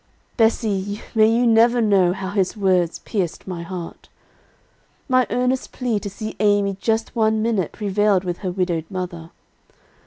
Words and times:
"Bessie, 0.35 0.99
may 1.13 1.27
you 1.31 1.45
never 1.45 1.79
know 1.79 2.11
how 2.11 2.31
his 2.31 2.57
words 2.57 2.97
pierced 2.97 3.45
my 3.45 3.61
heart! 3.61 4.09
"My 5.07 5.27
earnest 5.29 5.71
plea 5.73 5.99
to 5.99 6.09
see 6.09 6.35
Amy 6.39 6.75
just 6.81 7.15
one 7.15 7.43
minute, 7.43 7.71
prevailed 7.73 8.23
with 8.23 8.39
her 8.39 8.49
widowed 8.49 8.85
mother. 8.89 9.29